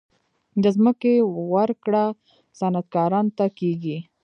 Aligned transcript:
د 0.63 0.65
ځمکې 0.75 1.13
ورکړه 1.53 2.03
صنعتکارانو 2.59 3.31
ته 3.37 3.45
کیږي 3.59 3.97